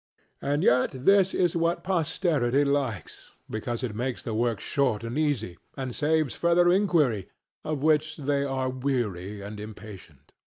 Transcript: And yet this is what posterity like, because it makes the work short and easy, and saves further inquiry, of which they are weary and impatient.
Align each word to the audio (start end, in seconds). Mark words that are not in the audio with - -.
And 0.41 0.63
yet 0.63 1.05
this 1.05 1.31
is 1.31 1.55
what 1.55 1.83
posterity 1.83 2.63
like, 2.65 3.07
because 3.47 3.83
it 3.83 3.93
makes 3.93 4.23
the 4.23 4.33
work 4.33 4.59
short 4.59 5.03
and 5.03 5.15
easy, 5.15 5.59
and 5.77 5.93
saves 5.93 6.33
further 6.33 6.69
inquiry, 6.71 7.29
of 7.63 7.83
which 7.83 8.17
they 8.17 8.43
are 8.43 8.71
weary 8.71 9.43
and 9.43 9.59
impatient. 9.59 10.31